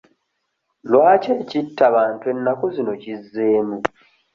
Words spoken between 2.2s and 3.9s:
ennaku zino kizzeemu?